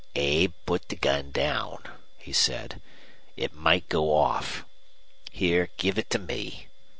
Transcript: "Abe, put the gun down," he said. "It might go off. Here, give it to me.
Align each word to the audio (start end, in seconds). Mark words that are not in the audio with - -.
"Abe, 0.15 0.53
put 0.65 0.89
the 0.89 0.95
gun 0.95 1.29
down," 1.29 1.83
he 2.17 2.33
said. 2.33 2.81
"It 3.37 3.53
might 3.53 3.87
go 3.87 4.15
off. 4.17 4.65
Here, 5.31 5.69
give 5.77 5.99
it 5.99 6.09
to 6.09 6.17
me. 6.17 6.65